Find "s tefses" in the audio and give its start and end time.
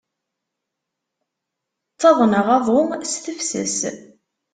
3.11-3.77